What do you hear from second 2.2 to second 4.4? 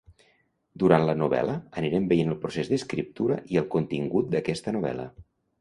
el procés d'escriptura i el contingut